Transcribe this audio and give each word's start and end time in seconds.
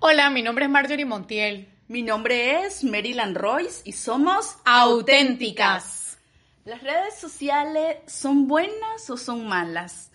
Hola, 0.00 0.28
mi 0.28 0.42
nombre 0.42 0.66
es 0.66 0.70
Marjorie 0.70 1.06
Montiel. 1.06 1.68
Mi 1.88 2.02
nombre 2.02 2.64
es 2.64 2.84
Maryland 2.84 3.36
Royce 3.36 3.80
y 3.84 3.92
somos 3.92 4.56
Auténticas. 4.64 6.18
¿Las 6.64 6.82
redes 6.82 7.14
sociales 7.18 7.98
son 8.06 8.46
buenas 8.46 9.08
o 9.08 9.16
son 9.16 9.46
malas? 9.46 10.10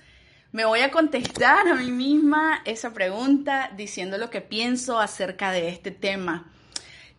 Me 0.52 0.65
voy 0.65 0.81
a 0.81 0.92
contestar 0.92 1.68
a 1.68 1.76
mí 1.76 1.92
misma 1.92 2.62
esa 2.65 2.94
pregunta 2.94 3.71
diciendo 3.76 4.18
lo 4.18 4.29
que 4.29 4.42
pienso 4.42 5.00
acerca 5.00 5.52
de 5.52 5.70
este 5.70 5.91
tema. 5.91 6.52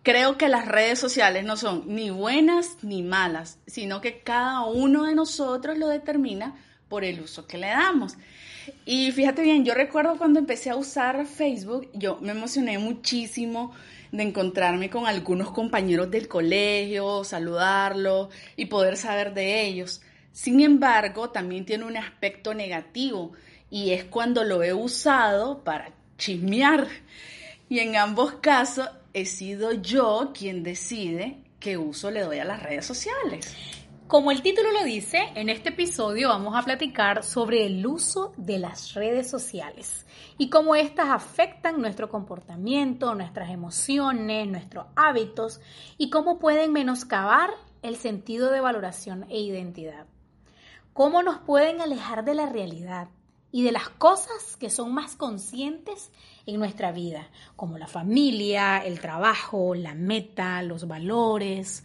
Creo 0.03 0.37
que 0.37 0.49
las 0.49 0.69
redes 0.69 0.99
sociales 0.99 1.45
no 1.45 1.57
son 1.57 1.85
ni 1.87 2.11
buenas 2.11 2.77
ni 2.83 3.03
malas, 3.03 3.59
sino 3.67 4.01
que 4.01 4.21
cada 4.21 4.65
uno 4.65 5.05
de 5.05 5.15
nosotros 5.15 5.77
lo 5.77 5.89
determina 5.89 6.57
por 6.89 7.05
el 7.05 7.21
uso 7.21 7.47
que 7.47 7.59
le 7.59 7.69
damos. 7.69 8.17
Y 8.85 9.13
fíjate 9.13 9.43
bien, 9.43 9.65
yo 9.65 9.75
recuerdo 9.75 10.17
cuando 10.17 10.39
empecé 10.39 10.71
a 10.71 10.77
usar 10.77 11.27
Facebook, 11.27 11.91
yo 11.95 12.19
me 12.21 12.33
emocioné 12.33 12.79
muchísimo 12.79 13.73
de 14.13 14.25
encontrarme 14.25 14.91
con 14.91 15.07
algunos 15.07 15.51
compañeros 15.51 16.11
del 16.11 16.29
colegio, 16.29 17.25
saludarlos 17.25 18.29
y 18.57 18.67
poder 18.67 18.97
saber 18.97 19.35
de 19.35 19.63
ellos. 19.63 20.03
Sin 20.33 20.61
embargo, 20.61 21.31
también 21.31 21.65
tiene 21.65 21.85
un 21.85 21.97
aspecto 21.97 22.55
negativo 22.55 23.33
y 23.71 23.91
es 23.93 24.05
cuando 24.05 24.45
lo 24.45 24.63
he 24.63 24.73
usado 24.73 25.63
para 25.63 25.93
chismear. 26.19 26.89
Y 27.69 27.79
en 27.79 27.97
ambos 27.97 28.35
casos 28.41 28.89
he 29.13 29.27
sido 29.27 29.73
yo 29.73 30.33
quien 30.37 30.63
decide 30.63 31.39
qué 31.59 31.77
uso 31.77 32.11
le 32.11 32.21
doy 32.23 32.39
a 32.39 32.45
las 32.45 32.63
redes 32.63 32.87
sociales. 32.87 33.55
Como 34.11 34.33
el 34.33 34.43
título 34.43 34.73
lo 34.73 34.83
dice, 34.83 35.21
en 35.37 35.49
este 35.49 35.69
episodio 35.69 36.31
vamos 36.31 36.57
a 36.57 36.63
platicar 36.63 37.23
sobre 37.23 37.65
el 37.65 37.87
uso 37.87 38.33
de 38.37 38.59
las 38.59 38.95
redes 38.95 39.31
sociales 39.31 40.05
y 40.37 40.51
cómo 40.51 40.75
éstas 40.75 41.11
afectan 41.11 41.81
nuestro 41.81 42.09
comportamiento, 42.09 43.15
nuestras 43.15 43.51
emociones, 43.51 44.49
nuestros 44.49 44.87
hábitos 44.97 45.61
y 45.97 46.11
cómo 46.11 46.41
pueden 46.41 46.73
menoscabar 46.73 47.51
el 47.83 47.95
sentido 47.95 48.51
de 48.51 48.59
valoración 48.59 49.27
e 49.31 49.39
identidad. 49.39 50.07
Cómo 50.93 51.23
nos 51.23 51.39
pueden 51.39 51.81
alejar 51.81 52.25
de 52.25 52.35
la 52.35 52.47
realidad 52.47 53.11
y 53.53 53.63
de 53.63 53.71
las 53.71 53.91
cosas 53.91 54.57
que 54.57 54.71
son 54.71 54.93
más 54.93 55.15
conscientes 55.15 56.11
en 56.47 56.59
nuestra 56.59 56.91
vida, 56.91 57.29
como 57.55 57.79
la 57.79 57.87
familia, 57.87 58.79
el 58.79 58.99
trabajo, 58.99 59.77
la 59.77 59.95
meta, 59.95 60.63
los 60.63 60.89
valores, 60.89 61.85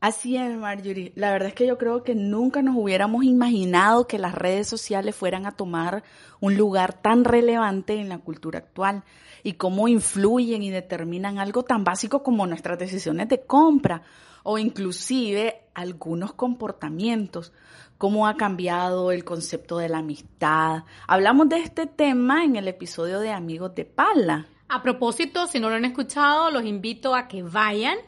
Así 0.00 0.36
es, 0.36 0.54
Marjorie. 0.56 1.12
La 1.16 1.32
verdad 1.32 1.48
es 1.48 1.54
que 1.54 1.66
yo 1.66 1.78
creo 1.78 2.02
que 2.04 2.14
nunca 2.14 2.60
nos 2.60 2.76
hubiéramos 2.76 3.24
imaginado 3.24 4.06
que 4.06 4.18
las 4.18 4.34
redes 4.34 4.68
sociales 4.68 5.16
fueran 5.16 5.46
a 5.46 5.52
tomar 5.52 6.04
un 6.38 6.56
lugar 6.56 7.00
tan 7.00 7.24
relevante 7.24 7.94
en 7.94 8.10
la 8.10 8.18
cultura 8.18 8.58
actual 8.58 9.04
y 9.42 9.54
cómo 9.54 9.88
influyen 9.88 10.62
y 10.62 10.70
determinan 10.70 11.38
algo 11.38 11.62
tan 11.62 11.82
básico 11.82 12.22
como 12.22 12.46
nuestras 12.46 12.78
decisiones 12.78 13.28
de 13.28 13.46
compra 13.46 14.02
o 14.42 14.58
inclusive 14.58 15.62
algunos 15.74 16.34
comportamientos, 16.34 17.52
cómo 17.98 18.28
ha 18.28 18.36
cambiado 18.36 19.10
el 19.12 19.24
concepto 19.24 19.78
de 19.78 19.88
la 19.88 19.98
amistad. 19.98 20.84
Hablamos 21.08 21.48
de 21.48 21.58
este 21.58 21.86
tema 21.86 22.44
en 22.44 22.56
el 22.56 22.68
episodio 22.68 23.18
de 23.18 23.32
Amigos 23.32 23.74
de 23.74 23.86
Pala. 23.86 24.46
A 24.68 24.82
propósito, 24.82 25.46
si 25.46 25.60
no 25.60 25.70
lo 25.70 25.76
han 25.76 25.84
escuchado, 25.84 26.50
los 26.50 26.64
invito 26.64 27.14
a 27.14 27.28
que 27.28 27.42
vayan 27.42 27.98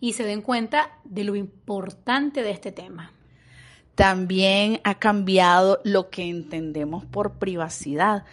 y 0.00 0.14
se 0.14 0.24
den 0.24 0.40
cuenta 0.40 0.98
de 1.04 1.24
lo 1.24 1.36
importante 1.36 2.42
de 2.42 2.50
este 2.50 2.72
tema. 2.72 3.12
También 3.94 4.80
ha 4.84 4.98
cambiado 4.98 5.80
lo 5.84 6.08
que 6.08 6.24
entendemos 6.24 7.04
por 7.04 7.38
privacidad, 7.38 8.24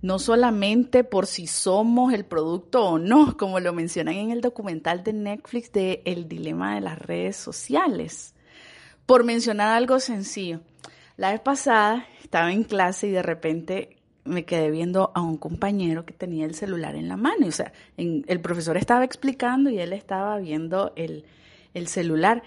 no 0.00 0.18
solamente 0.18 1.04
por 1.04 1.26
si 1.26 1.46
somos 1.46 2.12
el 2.12 2.24
producto 2.24 2.84
o 2.84 2.98
no, 2.98 3.36
como 3.36 3.60
lo 3.60 3.72
mencionan 3.72 4.14
en 4.14 4.30
el 4.30 4.40
documental 4.40 5.02
de 5.04 5.12
Netflix 5.12 5.72
de 5.72 6.02
El 6.04 6.28
dilema 6.28 6.74
de 6.74 6.80
las 6.80 6.98
redes 6.98 7.36
sociales. 7.36 8.34
Por 9.06 9.24
mencionar 9.24 9.76
algo 9.76 10.00
sencillo, 10.00 10.60
la 11.16 11.32
vez 11.32 11.40
pasada 11.40 12.06
estaba 12.22 12.52
en 12.52 12.62
clase 12.62 13.08
y 13.08 13.10
de 13.10 13.22
repente 13.22 13.97
me 14.28 14.44
quedé 14.44 14.70
viendo 14.70 15.10
a 15.14 15.22
un 15.22 15.36
compañero 15.36 16.04
que 16.04 16.14
tenía 16.14 16.44
el 16.44 16.54
celular 16.54 16.94
en 16.94 17.08
la 17.08 17.16
mano. 17.16 17.46
O 17.46 17.52
sea, 17.52 17.72
el 17.96 18.40
profesor 18.40 18.76
estaba 18.76 19.04
explicando 19.04 19.70
y 19.70 19.78
él 19.78 19.92
estaba 19.92 20.38
viendo 20.38 20.92
el, 20.96 21.24
celular. 21.86 22.42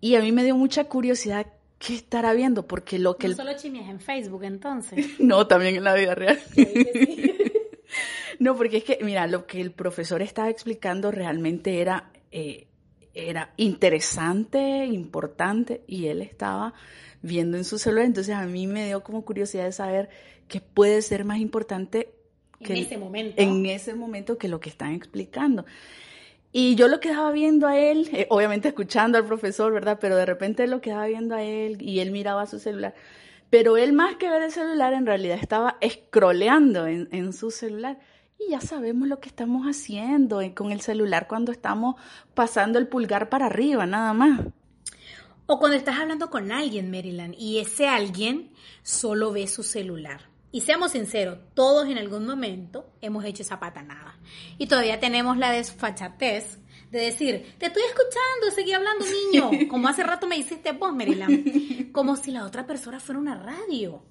Y 0.00 0.14
a 0.14 0.20
mí 0.20 0.32
me 0.32 0.44
dio 0.44 0.56
mucha 0.56 0.84
curiosidad 0.84 1.46
qué 1.78 1.94
estará 1.94 2.32
viendo, 2.32 2.66
porque 2.66 2.98
lo 2.98 3.16
que... 3.16 3.28
No 3.28 3.34
solo 3.34 3.52
chimies 3.56 3.88
en 3.88 4.00
Facebook 4.00 4.44
entonces. 4.44 5.06
no, 5.18 5.46
también 5.46 5.76
en 5.76 5.84
la 5.84 5.94
vida 5.94 6.14
real. 6.14 6.38
no, 8.38 8.56
porque 8.56 8.78
es 8.78 8.84
que, 8.84 8.98
mira, 9.02 9.26
lo 9.26 9.46
que 9.46 9.60
el 9.60 9.72
profesor 9.72 10.22
estaba 10.22 10.50
explicando 10.50 11.10
realmente 11.10 11.80
era, 11.80 12.10
eh, 12.30 12.66
era 13.14 13.52
interesante, 13.56 14.86
importante, 14.86 15.82
y 15.86 16.06
él 16.06 16.22
estaba 16.22 16.74
viendo 17.22 17.56
en 17.56 17.64
su 17.64 17.78
celular. 17.78 18.06
Entonces 18.06 18.34
a 18.34 18.46
mí 18.46 18.66
me 18.66 18.86
dio 18.86 19.02
como 19.02 19.24
curiosidad 19.24 19.64
de 19.64 19.72
saber 19.72 20.08
qué 20.50 20.60
puede 20.60 21.00
ser 21.00 21.24
más 21.24 21.38
importante 21.38 22.12
que 22.62 22.74
en 22.74 22.78
ese 22.80 22.98
momento. 22.98 23.40
En 23.40 23.64
ese 23.64 23.94
momento 23.94 24.36
que 24.36 24.48
lo 24.48 24.60
que 24.60 24.68
están 24.68 24.92
explicando. 24.92 25.64
Y 26.52 26.74
yo 26.74 26.88
lo 26.88 26.98
quedaba 26.98 27.30
viendo 27.30 27.68
a 27.68 27.78
él, 27.78 28.10
eh, 28.12 28.26
obviamente 28.28 28.68
escuchando 28.68 29.16
al 29.16 29.24
profesor, 29.24 29.72
¿verdad? 29.72 29.98
Pero 30.00 30.16
de 30.16 30.26
repente 30.26 30.66
lo 30.66 30.80
quedaba 30.80 31.06
viendo 31.06 31.36
a 31.36 31.42
él 31.42 31.80
y 31.80 32.00
él 32.00 32.10
miraba 32.10 32.44
su 32.46 32.58
celular. 32.58 32.94
Pero 33.48 33.76
él 33.76 33.92
más 33.92 34.16
que 34.16 34.28
ver 34.28 34.42
el 34.42 34.52
celular 34.52 34.92
en 34.92 35.06
realidad 35.06 35.38
estaba 35.40 35.78
scrolleando 35.88 36.86
en, 36.86 37.08
en 37.12 37.32
su 37.32 37.50
celular. 37.50 37.98
Y 38.38 38.50
ya 38.50 38.60
sabemos 38.60 39.06
lo 39.06 39.20
que 39.20 39.28
estamos 39.28 39.66
haciendo 39.66 40.40
eh, 40.40 40.52
con 40.54 40.72
el 40.72 40.80
celular 40.80 41.28
cuando 41.28 41.52
estamos 41.52 41.94
pasando 42.34 42.78
el 42.78 42.88
pulgar 42.88 43.28
para 43.28 43.46
arriba, 43.46 43.86
nada 43.86 44.12
más. 44.12 44.40
O 45.46 45.58
cuando 45.58 45.76
estás 45.76 45.98
hablando 45.98 46.30
con 46.30 46.52
alguien, 46.52 46.90
Maryland, 46.90 47.34
y 47.38 47.58
ese 47.58 47.86
alguien 47.86 48.52
solo 48.82 49.32
ve 49.32 49.46
su 49.46 49.62
celular. 49.62 50.29
Y 50.52 50.62
seamos 50.62 50.92
sinceros, 50.92 51.38
todos 51.54 51.88
en 51.88 51.98
algún 51.98 52.26
momento 52.26 52.92
hemos 53.00 53.24
hecho 53.24 53.42
esa 53.42 53.60
patanada. 53.60 54.18
Y 54.58 54.66
todavía 54.66 54.98
tenemos 54.98 55.36
la 55.36 55.52
desfachatez 55.52 56.58
de 56.90 57.00
decir, 57.00 57.54
te 57.58 57.66
estoy 57.66 57.82
escuchando, 57.82 58.54
seguí 58.54 58.72
hablando, 58.72 59.04
niño. 59.04 59.50
Como 59.70 59.88
hace 59.88 60.02
rato 60.02 60.26
me 60.26 60.36
hiciste 60.36 60.72
vos, 60.72 60.92
Maryland. 60.92 61.92
Como 61.92 62.16
si 62.16 62.32
la 62.32 62.44
otra 62.44 62.66
persona 62.66 62.98
fuera 62.98 63.20
una 63.20 63.36
radio. 63.36 64.02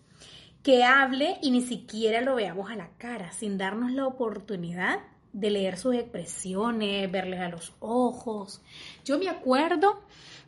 Que 0.64 0.84
hable 0.84 1.38
y 1.42 1.52
ni 1.52 1.62
siquiera 1.62 2.22
lo 2.22 2.36
veamos 2.36 2.70
a 2.72 2.76
la 2.76 2.90
cara, 2.98 3.32
sin 3.32 3.58
darnos 3.58 3.92
la 3.92 4.06
oportunidad 4.06 5.00
de 5.34 5.50
leer 5.52 5.78
sus 5.78 5.96
expresiones, 5.96 7.12
verles 7.12 7.40
a 7.40 7.50
los 7.50 7.74
ojos. 7.80 8.62
Yo 9.06 9.20
me 9.20 9.30
acuerdo 9.30 10.02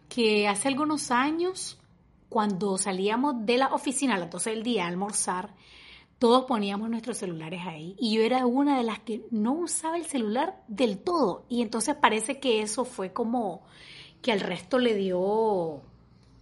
que 0.10 0.48
hace 0.48 0.68
algunos 0.68 1.12
años, 1.12 1.80
cuando 2.30 2.78
salíamos 2.78 3.46
de 3.46 3.58
la 3.58 3.68
oficina 3.74 4.16
a 4.16 4.20
las 4.20 4.30
12 4.30 4.50
del 4.50 4.64
día 4.64 4.86
a 4.86 4.88
almorzar, 4.88 5.54
todos 6.22 6.46
poníamos 6.46 6.88
nuestros 6.88 7.18
celulares 7.18 7.62
ahí. 7.66 7.96
Y 7.98 8.14
yo 8.14 8.22
era 8.22 8.46
una 8.46 8.78
de 8.78 8.84
las 8.84 9.00
que 9.00 9.26
no 9.32 9.54
usaba 9.54 9.98
el 9.98 10.06
celular 10.06 10.62
del 10.68 11.00
todo. 11.00 11.46
Y 11.50 11.64
entonces 11.64 11.96
parece 11.96 12.40
que 12.40 12.62
eso 12.62 12.86
fue 12.86 13.12
como 13.12 13.64
que 14.22 14.32
al 14.32 14.40
resto 14.40 14.78
le 14.78 14.94
dio, 14.94 15.82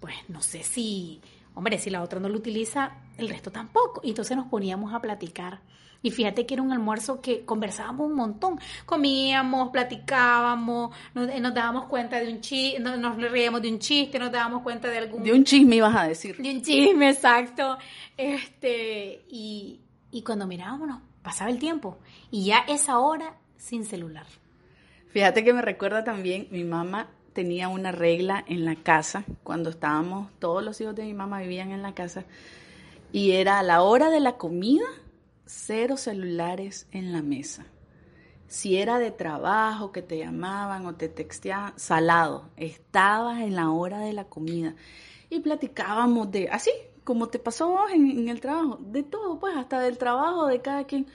pues 0.02 0.16
no 0.28 0.42
sé 0.42 0.64
si, 0.64 1.22
hombre, 1.54 1.78
si 1.78 1.90
la 1.90 2.02
otra 2.02 2.20
no 2.20 2.30
lo 2.30 2.38
utiliza, 2.38 2.98
el 3.18 3.30
resto 3.30 3.52
tampoco. 3.52 4.02
Y 4.04 4.10
entonces 4.10 4.36
nos 4.36 4.48
poníamos 4.48 4.94
a 4.94 5.02
platicar. 5.02 5.62
Y 6.02 6.12
fíjate 6.12 6.46
que 6.46 6.54
era 6.54 6.64
un 6.64 6.72
almuerzo 6.72 7.20
que 7.20 7.44
conversábamos 7.44 8.08
un 8.08 8.16
montón. 8.16 8.60
Comíamos, 8.86 9.70
platicábamos, 9.70 10.96
nos, 11.14 11.30
eh, 11.30 11.42
dábamos 11.54 11.86
cuenta 11.86 12.20
de 12.20 12.32
un 12.32 12.40
chiste, 12.40 12.80
nos, 12.80 13.18
reíamos 13.18 13.62
de 13.62 13.70
un 13.70 13.80
chiste, 13.80 14.18
nos 14.18 14.32
dábamos 14.32 14.64
cuenta 14.64 14.88
de 14.88 14.98
algún... 14.98 15.24
De 15.24 15.34
un 15.34 15.44
chisme 15.44 15.76
ibas 15.76 15.96
a 15.96 16.08
decir. 16.08 16.38
De 16.38 16.52
un 16.52 16.62
chisme, 16.62 17.10
exacto. 17.10 17.78
Este, 18.16 19.26
y, 19.30 19.82
y 20.12 20.22
cuando 20.22 20.48
mirábamos 20.48 20.88
nos 20.88 21.02
pasaba 21.22 21.50
el 21.50 21.60
tiempo. 21.60 21.98
Y 22.32 22.46
ya 22.46 22.60
esa 22.60 23.00
hora 23.00 23.36
sin 23.58 23.84
celular. 23.84 24.26
Fíjate 25.10 25.44
que 25.44 25.54
me 25.54 25.62
recuerda 25.62 26.04
también, 26.04 26.48
mi 26.52 26.64
mamá 26.64 27.10
tenía 27.34 27.68
una 27.68 27.92
regla 27.92 28.44
en 28.48 28.66
la 28.66 28.76
casa, 28.76 29.26
cuando 29.44 29.70
estábamos, 29.70 30.30
todos 30.40 30.64
los 30.64 30.80
hijos 30.82 30.96
de 30.96 31.04
mi 31.04 31.14
mamá 31.14 31.42
vivían 31.42 31.72
en 31.72 31.82
la 31.82 31.94
casa, 31.94 32.26
y 33.12 33.32
era 33.32 33.60
a 33.60 33.64
la 33.64 33.82
hora 33.82 34.10
de 34.10 34.20
la 34.20 34.38
comida, 34.38 34.86
cero 35.46 35.98
celulares 35.98 36.88
en 36.92 37.12
la 37.12 37.22
mesa. 37.22 37.66
Si 38.48 38.78
era 38.78 39.00
de 39.00 39.12
trabajo, 39.12 39.92
que 39.92 40.02
te 40.02 40.18
llamaban 40.18 40.86
o 40.86 40.96
te 40.96 41.08
texteaban, 41.10 41.78
salado, 41.78 42.50
estabas 42.58 43.42
en 43.42 43.56
la 43.56 43.70
hora 43.70 44.00
de 44.00 44.14
la 44.14 44.26
comida 44.26 44.76
y 45.30 45.40
platicábamos 45.40 46.32
de, 46.32 46.50
así 46.50 46.72
como 47.04 47.28
te 47.30 47.40
pasó 47.40 47.70
vos 47.70 47.92
en, 47.92 48.10
en 48.10 48.30
el 48.30 48.42
trabajo, 48.42 48.78
de 48.82 49.04
todo, 49.04 49.40
pues 49.40 49.56
hasta 49.56 49.80
del 49.80 49.98
trabajo 49.98 50.48
de 50.48 50.62
cada 50.62 50.84
quien 50.86 51.08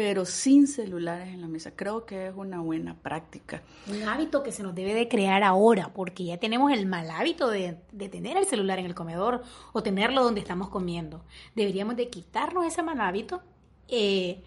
pero 0.00 0.24
sin 0.24 0.66
celulares 0.66 1.28
en 1.28 1.42
la 1.42 1.46
mesa. 1.46 1.72
Creo 1.76 2.06
que 2.06 2.28
es 2.28 2.34
una 2.34 2.58
buena 2.60 2.96
práctica. 2.96 3.60
Un 3.86 4.02
hábito 4.04 4.42
que 4.42 4.50
se 4.50 4.62
nos 4.62 4.74
debe 4.74 4.94
de 4.94 5.08
crear 5.08 5.42
ahora, 5.42 5.92
porque 5.92 6.24
ya 6.24 6.38
tenemos 6.38 6.72
el 6.72 6.86
mal 6.86 7.10
hábito 7.10 7.50
de, 7.50 7.76
tener 8.10 8.38
el 8.38 8.46
celular 8.46 8.78
en 8.78 8.86
el 8.86 8.94
comedor 8.94 9.42
o 9.74 9.82
tenerlo 9.82 10.24
donde 10.24 10.40
estamos 10.40 10.70
comiendo. 10.70 11.22
Deberíamos 11.54 11.96
de 11.96 12.08
quitarnos 12.08 12.64
ese 12.64 12.82
mal 12.82 12.98
hábito. 12.98 13.42
Eh, 13.88 14.42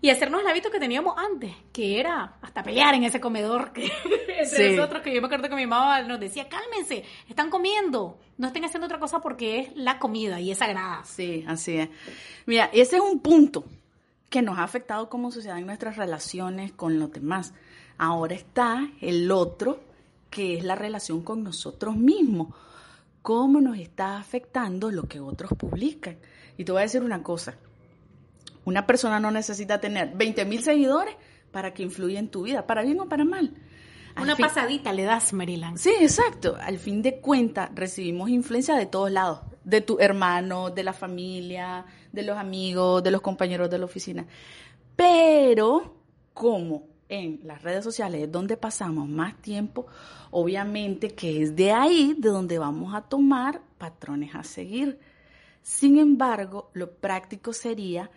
y 0.00 0.10
hacernos 0.10 0.40
el 0.40 0.48
hábito 0.48 0.68
que 0.68 0.80
teníamos 0.80 1.14
antes, 1.16 1.54
que 1.72 2.00
era 2.00 2.38
hasta 2.42 2.64
pelear 2.64 2.92
en 2.94 3.04
ese 3.04 3.20
comedor 3.20 3.72
que, 3.72 3.84
entre 4.40 4.74
nosotros, 4.74 5.00
que 5.02 5.14
yo 5.14 5.20
me 5.20 5.26
acuerdo 5.26 5.48
que 5.48 5.54
mi 5.54 5.68
mamá 5.68 6.02
nos 6.02 6.18
decía, 6.18 6.48
cálmense, 6.48 7.04
están 7.28 7.50
comiendo, 7.50 8.18
no 8.36 8.48
estén 8.48 8.64
haciendo 8.64 8.86
otra 8.86 8.98
cosa 8.98 9.20
porque 9.20 9.60
es 9.60 9.76
la 9.76 10.00
comida 10.00 10.40
y 10.40 10.50
es 10.50 10.58
sagrada. 10.58 11.04
Sí, 11.04 11.44
así 11.46 11.76
es. 11.76 11.88
Mira, 12.46 12.68
ese 12.72 12.96
es 12.96 13.02
un 13.02 13.20
punto 13.20 13.64
que 14.32 14.40
nos 14.40 14.58
ha 14.58 14.64
afectado 14.64 15.10
como 15.10 15.30
sociedad 15.30 15.58
en 15.58 15.66
nuestras 15.66 15.96
relaciones 15.96 16.72
con 16.72 16.98
los 16.98 17.12
demás. 17.12 17.52
Ahora 17.98 18.34
está 18.34 18.88
el 19.02 19.30
otro, 19.30 19.80
que 20.30 20.56
es 20.56 20.64
la 20.64 20.74
relación 20.74 21.22
con 21.22 21.44
nosotros 21.44 21.96
mismos. 21.96 22.48
¿Cómo 23.20 23.60
nos 23.60 23.78
está 23.78 24.16
afectando 24.16 24.90
lo 24.90 25.06
que 25.06 25.20
otros 25.20 25.52
publican? 25.52 26.16
Y 26.56 26.64
te 26.64 26.72
voy 26.72 26.80
a 26.80 26.84
decir 26.84 27.02
una 27.02 27.22
cosa, 27.22 27.58
una 28.64 28.86
persona 28.86 29.20
no 29.20 29.30
necesita 29.30 29.80
tener 29.80 30.16
20 30.16 30.46
mil 30.46 30.62
seguidores 30.62 31.14
para 31.50 31.74
que 31.74 31.82
influya 31.82 32.18
en 32.18 32.28
tu 32.28 32.44
vida, 32.44 32.66
para 32.66 32.82
bien 32.82 33.00
o 33.00 33.10
para 33.10 33.26
mal. 33.26 33.54
Una 34.18 34.34
pasadita 34.34 34.94
le 34.94 35.02
das, 35.02 35.34
Maryland. 35.34 35.76
Sí, 35.76 35.92
exacto. 36.00 36.56
Al 36.58 36.78
fin 36.78 37.02
de 37.02 37.20
cuentas, 37.20 37.70
recibimos 37.74 38.30
influencia 38.30 38.76
de 38.76 38.86
todos 38.86 39.10
lados, 39.10 39.40
de 39.64 39.82
tu 39.82 39.98
hermano, 40.00 40.70
de 40.70 40.84
la 40.84 40.94
familia, 40.94 41.84
de 42.12 42.22
los 42.22 42.36
amigos, 42.36 43.02
de 43.02 43.10
los 43.10 43.20
compañeros 43.20 43.70
de 43.70 43.78
la 43.78 43.86
oficina. 43.86 44.26
Pero, 44.96 45.96
como 46.34 46.86
en 47.08 47.40
las 47.44 47.62
redes 47.62 47.84
sociales 47.84 48.22
es 48.22 48.32
donde 48.32 48.56
pasamos 48.56 49.08
más 49.08 49.40
tiempo, 49.42 49.86
obviamente 50.30 51.10
que 51.10 51.42
es 51.42 51.54
de 51.54 51.72
ahí 51.72 52.14
de 52.18 52.30
donde 52.30 52.58
vamos 52.58 52.94
a 52.94 53.02
tomar 53.02 53.60
patrones 53.78 54.34
a 54.34 54.42
seguir. 54.42 54.98
Sin 55.62 55.98
embargo, 55.98 56.70
lo 56.72 56.90
práctico 56.90 57.52
sería 57.52 58.10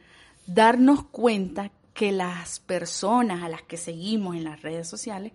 darnos 0.48 1.04
cuenta 1.06 1.72
que 1.94 2.12
las 2.12 2.60
personas 2.60 3.44
a 3.44 3.50
las 3.50 3.64
que 3.64 3.78
seguimos 3.78 4.36
en 4.36 4.44
las 4.44 4.62
redes 4.62 4.88
sociales 4.88 5.34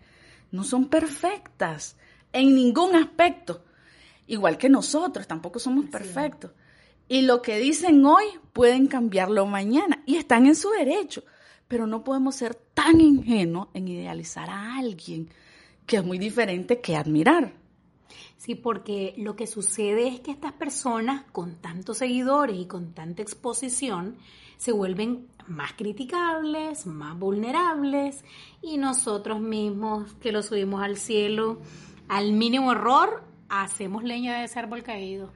no 0.50 0.64
son 0.64 0.88
perfectas 0.88 1.96
en 2.32 2.54
ningún 2.54 2.96
aspecto, 2.96 3.64
igual 4.26 4.56
que 4.56 4.68
nosotros, 4.68 5.26
tampoco 5.26 5.58
somos 5.58 5.86
perfectos. 5.86 6.52
Y 7.10 7.22
lo 7.22 7.42
que 7.42 7.58
dicen 7.58 8.04
hoy 8.04 8.24
pueden 8.52 8.86
cambiarlo 8.86 9.44
mañana 9.44 10.00
y 10.06 10.14
están 10.14 10.46
en 10.46 10.54
su 10.54 10.70
derecho, 10.70 11.24
pero 11.66 11.88
no 11.88 12.04
podemos 12.04 12.36
ser 12.36 12.54
tan 12.54 13.00
ingenuos 13.00 13.66
en 13.74 13.88
idealizar 13.88 14.48
a 14.48 14.76
alguien 14.76 15.28
que 15.86 15.96
es 15.96 16.04
muy 16.04 16.18
diferente 16.18 16.80
que 16.80 16.94
admirar. 16.94 17.52
Sí, 18.36 18.54
porque 18.54 19.12
lo 19.16 19.34
que 19.34 19.48
sucede 19.48 20.06
es 20.06 20.20
que 20.20 20.30
estas 20.30 20.52
personas 20.52 21.24
con 21.32 21.56
tantos 21.56 21.98
seguidores 21.98 22.56
y 22.56 22.66
con 22.66 22.94
tanta 22.94 23.22
exposición 23.22 24.16
se 24.56 24.70
vuelven 24.70 25.26
más 25.48 25.72
criticables, 25.72 26.86
más 26.86 27.18
vulnerables 27.18 28.22
y 28.62 28.78
nosotros 28.78 29.40
mismos 29.40 30.14
que 30.20 30.30
lo 30.30 30.44
subimos 30.44 30.80
al 30.80 30.96
cielo, 30.96 31.58
al 32.06 32.34
mínimo 32.34 32.70
error, 32.70 33.24
hacemos 33.48 34.04
leña 34.04 34.38
de 34.38 34.44
ese 34.44 34.60
árbol 34.60 34.84
caído. 34.84 35.32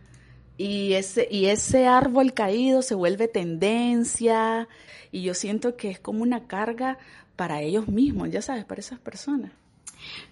Y 0.57 0.93
ese, 0.93 1.27
y 1.31 1.47
ese 1.47 1.87
árbol 1.87 2.33
caído 2.33 2.83
se 2.83 2.95
vuelve 2.95 3.27
tendencia 3.27 4.69
y 5.11 5.23
yo 5.23 5.35
siento 5.35 5.77
que 5.77 5.91
es 5.91 5.99
como 5.99 6.23
una 6.23 6.47
carga 6.47 6.99
para 7.37 7.61
ellos 7.61 7.89
mismos, 7.89 8.31
ya 8.31 8.43
sabes, 8.43 8.65
para 8.65 8.81
esas 8.81 8.99
personas. 8.99 9.53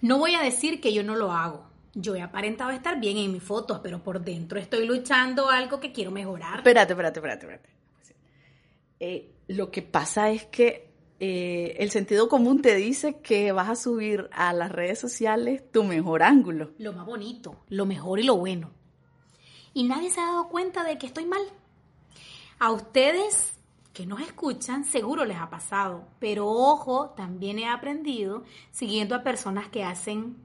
No 0.01 0.17
voy 0.17 0.35
a 0.35 0.41
decir 0.41 0.79
que 0.79 0.93
yo 0.93 1.03
no 1.03 1.15
lo 1.15 1.31
hago. 1.31 1.65
Yo 1.95 2.15
he 2.15 2.21
aparentado 2.21 2.71
estar 2.71 2.99
bien 2.99 3.17
en 3.17 3.31
mis 3.31 3.43
fotos, 3.43 3.79
pero 3.83 4.01
por 4.01 4.21
dentro 4.21 4.59
estoy 4.59 4.85
luchando 4.85 5.49
algo 5.49 5.79
que 5.79 5.91
quiero 5.91 6.11
mejorar. 6.11 6.57
Espérate, 6.57 6.93
espérate, 6.93 7.19
espérate, 7.19 7.45
espérate. 7.45 7.69
Eh, 8.99 9.31
lo 9.47 9.69
que 9.69 9.81
pasa 9.81 10.31
es 10.31 10.45
que 10.45 10.89
eh, 11.19 11.75
el 11.79 11.91
sentido 11.91 12.27
común 12.27 12.61
te 12.61 12.75
dice 12.75 13.17
que 13.21 13.51
vas 13.51 13.69
a 13.69 13.75
subir 13.75 14.29
a 14.31 14.53
las 14.53 14.71
redes 14.71 14.99
sociales 14.99 15.63
tu 15.71 15.83
mejor 15.83 16.23
ángulo. 16.23 16.71
Lo 16.77 16.93
más 16.93 17.05
bonito, 17.05 17.63
lo 17.69 17.85
mejor 17.85 18.19
y 18.19 18.23
lo 18.23 18.37
bueno. 18.37 18.71
Y 19.73 19.83
nadie 19.83 20.09
se 20.09 20.21
ha 20.21 20.27
dado 20.27 20.49
cuenta 20.49 20.83
de 20.83 20.97
que 20.97 21.07
estoy 21.07 21.25
mal. 21.25 21.41
A 22.59 22.71
ustedes 22.71 23.53
que 23.93 24.05
nos 24.05 24.21
escuchan 24.21 24.85
seguro 24.85 25.23
les 25.25 25.37
ha 25.37 25.49
pasado, 25.49 26.07
pero 26.19 26.47
ojo, 26.47 27.09
también 27.11 27.59
he 27.59 27.67
aprendido 27.67 28.43
siguiendo 28.71 29.15
a 29.15 29.23
personas 29.23 29.67
que 29.69 29.83
hacen 29.83 30.37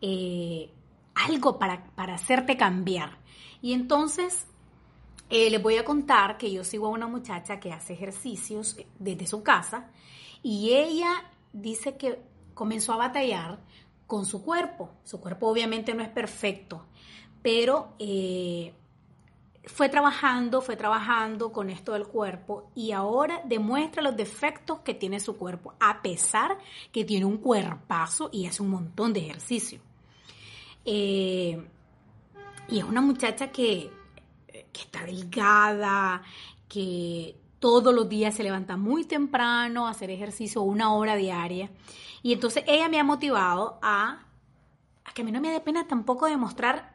eh, 0.00 0.70
algo 1.14 1.58
para, 1.58 1.84
para 1.94 2.14
hacerte 2.14 2.56
cambiar. 2.56 3.18
Y 3.60 3.72
entonces 3.72 4.46
eh, 5.30 5.50
les 5.50 5.62
voy 5.62 5.76
a 5.76 5.84
contar 5.84 6.36
que 6.36 6.52
yo 6.52 6.62
sigo 6.62 6.86
a 6.86 6.90
una 6.90 7.06
muchacha 7.06 7.58
que 7.58 7.72
hace 7.72 7.94
ejercicios 7.94 8.76
desde 8.98 9.26
su 9.26 9.42
casa 9.42 9.90
y 10.42 10.74
ella 10.74 11.10
dice 11.52 11.96
que 11.96 12.20
comenzó 12.54 12.92
a 12.92 12.96
batallar 12.96 13.58
con 14.06 14.26
su 14.26 14.44
cuerpo. 14.44 14.90
Su 15.04 15.20
cuerpo 15.20 15.48
obviamente 15.48 15.94
no 15.94 16.02
es 16.02 16.10
perfecto, 16.10 16.84
pero 17.42 17.94
eh, 17.98 18.72
fue 19.64 19.88
trabajando, 19.88 20.60
fue 20.60 20.76
trabajando 20.76 21.52
con 21.52 21.70
esto 21.70 21.92
del 21.92 22.06
cuerpo 22.06 22.70
y 22.74 22.92
ahora 22.92 23.42
demuestra 23.44 24.02
los 24.02 24.16
defectos 24.16 24.80
que 24.80 24.94
tiene 24.94 25.20
su 25.20 25.36
cuerpo, 25.36 25.74
a 25.80 26.02
pesar 26.02 26.58
que 26.90 27.04
tiene 27.04 27.26
un 27.26 27.38
cuerpazo 27.38 28.30
y 28.32 28.46
hace 28.46 28.62
un 28.62 28.70
montón 28.70 29.12
de 29.12 29.20
ejercicio. 29.20 29.80
Eh, 30.84 31.64
y 32.68 32.78
es 32.78 32.84
una 32.84 33.00
muchacha 33.00 33.50
que 33.52 33.90
que 34.72 34.80
está 34.80 35.04
delgada, 35.04 36.22
que 36.68 37.36
todos 37.58 37.94
los 37.94 38.08
días 38.08 38.34
se 38.34 38.42
levanta 38.42 38.76
muy 38.76 39.04
temprano 39.04 39.86
a 39.86 39.90
hacer 39.90 40.10
ejercicio 40.10 40.62
una 40.62 40.94
hora 40.94 41.14
diaria. 41.16 41.70
Y 42.22 42.32
entonces 42.32 42.64
ella 42.66 42.88
me 42.88 42.98
ha 42.98 43.04
motivado 43.04 43.78
a, 43.82 44.26
a 45.04 45.12
que 45.12 45.22
a 45.22 45.24
mí 45.24 45.32
no 45.32 45.40
me 45.40 45.50
dé 45.50 45.60
pena 45.60 45.86
tampoco 45.86 46.26
demostrar 46.26 46.91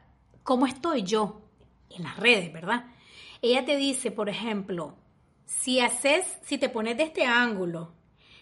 cómo 0.48 0.66
estoy 0.66 1.02
yo 1.02 1.42
en 1.90 2.04
las 2.04 2.16
redes, 2.16 2.50
¿verdad? 2.50 2.86
Ella 3.42 3.66
te 3.66 3.76
dice, 3.76 4.10
por 4.10 4.30
ejemplo, 4.30 4.94
si 5.44 5.78
haces, 5.78 6.24
si 6.42 6.56
te 6.56 6.70
pones 6.70 6.96
de 6.96 7.02
este 7.02 7.26
ángulo, 7.26 7.92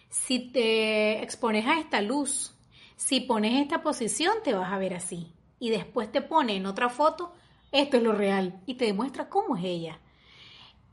si 0.07 0.39
te 0.39 1.21
expones 1.21 1.67
a 1.67 1.81
esta 1.81 1.99
luz, 1.99 2.55
si 2.95 3.19
pones 3.19 3.61
esta 3.61 3.81
posición, 3.81 4.35
te 4.41 4.53
vas 4.53 4.71
a 4.71 4.77
ver 4.77 4.93
así. 4.93 5.33
Y 5.59 5.69
después 5.69 6.09
te 6.09 6.21
pone 6.21 6.55
en 6.55 6.65
otra 6.65 6.87
foto 6.87 7.33
esto 7.73 7.97
es 7.97 8.03
lo 8.03 8.13
real 8.13 8.61
y 8.65 8.75
te 8.75 8.85
demuestra 8.85 9.27
cómo 9.27 9.57
es 9.57 9.65
ella. 9.65 9.99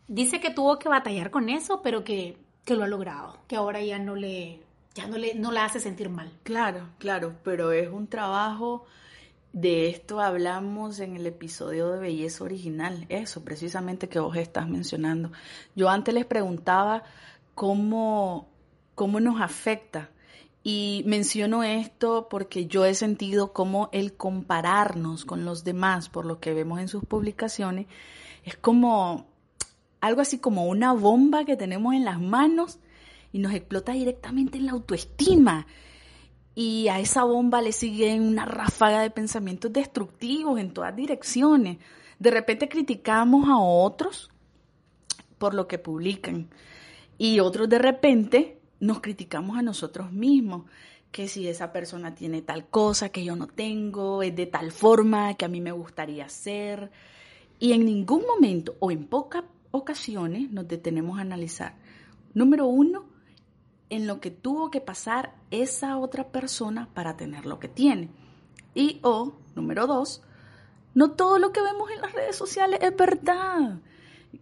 Dice 0.08 0.40
que 0.40 0.50
tuvo 0.50 0.80
que 0.80 0.88
batallar 0.88 1.30
con 1.30 1.48
eso, 1.48 1.80
pero 1.80 2.02
que, 2.02 2.38
lo 2.66 2.82
ha 2.82 2.88
logrado, 2.88 3.38
que 3.46 3.54
ahora 3.54 3.80
ya 3.80 4.00
no 4.00 4.16
le, 4.16 4.64
ya 4.96 5.06
no 5.06 5.16
le, 5.16 5.36
no 5.36 5.52
la 5.52 5.64
hace 5.64 5.78
sentir 5.78 6.08
mal. 6.08 6.32
Claro, 6.42 6.88
claro, 6.98 7.36
pero 7.44 7.70
es 7.70 7.88
un 7.88 8.08
trabajo, 8.08 8.84
de 9.54 9.88
esto 9.88 10.20
hablamos 10.20 10.98
en 10.98 11.14
el 11.14 11.26
episodio 11.28 11.92
de 11.92 12.00
Belleza 12.00 12.42
Original, 12.42 13.06
eso 13.08 13.44
precisamente 13.44 14.08
que 14.08 14.18
vos 14.18 14.36
estás 14.36 14.68
mencionando. 14.68 15.30
Yo 15.76 15.88
antes 15.88 16.12
les 16.12 16.26
preguntaba 16.26 17.04
cómo, 17.54 18.48
cómo 18.96 19.20
nos 19.20 19.40
afecta 19.40 20.10
y 20.64 21.04
menciono 21.06 21.62
esto 21.62 22.26
porque 22.28 22.66
yo 22.66 22.84
he 22.84 22.96
sentido 22.96 23.52
como 23.52 23.90
el 23.92 24.14
compararnos 24.14 25.24
con 25.24 25.44
los 25.44 25.62
demás 25.62 26.08
por 26.08 26.26
lo 26.26 26.40
que 26.40 26.52
vemos 26.52 26.80
en 26.80 26.88
sus 26.88 27.04
publicaciones 27.04 27.86
es 28.44 28.56
como 28.56 29.26
algo 30.00 30.20
así 30.20 30.38
como 30.38 30.66
una 30.66 30.92
bomba 30.92 31.44
que 31.44 31.56
tenemos 31.56 31.94
en 31.94 32.04
las 32.04 32.20
manos 32.20 32.80
y 33.32 33.38
nos 33.38 33.54
explota 33.54 33.92
directamente 33.92 34.58
en 34.58 34.66
la 34.66 34.72
autoestima. 34.72 35.66
Y 36.54 36.88
a 36.88 37.00
esa 37.00 37.24
bomba 37.24 37.60
le 37.60 37.72
sigue 37.72 38.20
una 38.20 38.44
ráfaga 38.44 39.00
de 39.02 39.10
pensamientos 39.10 39.72
destructivos 39.72 40.60
en 40.60 40.72
todas 40.72 40.94
direcciones. 40.94 41.78
De 42.18 42.30
repente 42.30 42.68
criticamos 42.68 43.48
a 43.48 43.58
otros 43.58 44.30
por 45.38 45.54
lo 45.54 45.66
que 45.66 45.78
publican 45.78 46.48
y 47.18 47.40
otros 47.40 47.68
de 47.68 47.78
repente 47.78 48.60
nos 48.80 49.00
criticamos 49.00 49.56
a 49.56 49.62
nosotros 49.62 50.12
mismos, 50.12 50.64
que 51.10 51.28
si 51.28 51.46
esa 51.46 51.72
persona 51.72 52.14
tiene 52.14 52.42
tal 52.42 52.66
cosa 52.66 53.08
que 53.10 53.24
yo 53.24 53.36
no 53.36 53.46
tengo, 53.46 54.22
es 54.22 54.34
de 54.34 54.46
tal 54.46 54.72
forma 54.72 55.34
que 55.34 55.44
a 55.44 55.48
mí 55.48 55.60
me 55.60 55.70
gustaría 55.72 56.28
ser. 56.28 56.90
Y 57.60 57.72
en 57.72 57.84
ningún 57.84 58.22
momento 58.26 58.74
o 58.80 58.90
en 58.90 59.06
pocas 59.06 59.44
ocasiones 59.70 60.50
nos 60.50 60.66
detenemos 60.66 61.18
a 61.18 61.22
analizar. 61.22 61.76
Número 62.34 62.66
uno, 62.66 63.06
en 63.94 64.06
lo 64.08 64.20
que 64.20 64.30
tuvo 64.30 64.70
que 64.70 64.80
pasar 64.80 65.34
esa 65.50 65.98
otra 65.98 66.28
persona 66.28 66.88
para 66.94 67.16
tener 67.16 67.46
lo 67.46 67.60
que 67.60 67.68
tiene. 67.68 68.10
Y 68.74 68.98
o, 69.02 69.34
número 69.54 69.86
dos, 69.86 70.20
no 70.94 71.12
todo 71.12 71.38
lo 71.38 71.52
que 71.52 71.62
vemos 71.62 71.90
en 71.90 72.00
las 72.00 72.12
redes 72.12 72.34
sociales 72.34 72.80
es 72.82 72.96
verdad. 72.96 73.78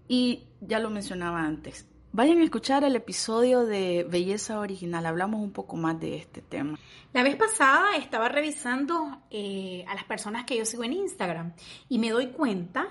Y 0.09 0.45
ya 0.61 0.79
lo 0.79 0.89
mencionaba 0.89 1.41
antes, 1.43 1.87
Vayan 2.15 2.41
a 2.41 2.45
escuchar 2.45 2.85
el 2.85 2.95
episodio 2.95 3.65
de 3.65 4.07
Belleza 4.07 4.59
Original, 4.59 5.07
hablamos 5.07 5.41
un 5.41 5.51
poco 5.51 5.77
más 5.77 5.99
de 5.99 6.19
este 6.19 6.43
tema. 6.43 6.79
La 7.15 7.23
vez 7.23 7.37
pasada 7.37 7.97
estaba 7.97 8.29
revisando 8.29 9.23
eh, 9.31 9.83
a 9.89 9.95
las 9.95 10.05
personas 10.05 10.45
que 10.45 10.59
yo 10.59 10.67
sigo 10.67 10.85
en 10.85 10.93
Instagram 10.93 11.55
y 11.89 11.99
me 11.99 12.11
doy 12.11 12.27
cuenta 12.27 12.87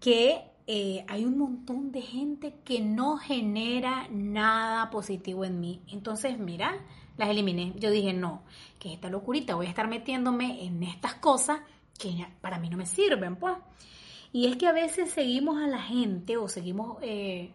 que 0.00 0.42
eh, 0.70 1.02
hay 1.08 1.24
un 1.24 1.38
montón 1.38 1.90
de 1.92 2.02
gente 2.02 2.56
que 2.62 2.82
no 2.82 3.16
genera 3.16 4.06
nada 4.10 4.90
positivo 4.90 5.46
en 5.46 5.60
mí. 5.60 5.80
Entonces, 5.88 6.38
mira, 6.38 6.76
las 7.16 7.30
eliminé. 7.30 7.72
Yo 7.78 7.90
dije, 7.90 8.12
no, 8.12 8.42
que 8.78 8.92
esta 8.92 9.08
locurita, 9.08 9.54
voy 9.54 9.64
a 9.64 9.70
estar 9.70 9.88
metiéndome 9.88 10.66
en 10.66 10.82
estas 10.82 11.14
cosas 11.14 11.60
que 11.98 12.26
para 12.42 12.58
mí 12.58 12.68
no 12.68 12.76
me 12.76 12.84
sirven, 12.84 13.36
pues. 13.36 13.56
Y 14.30 14.46
es 14.46 14.56
que 14.56 14.66
a 14.66 14.72
veces 14.72 15.10
seguimos 15.10 15.56
a 15.56 15.68
la 15.68 15.80
gente 15.80 16.36
o 16.36 16.48
seguimos 16.48 16.98
eh, 17.00 17.50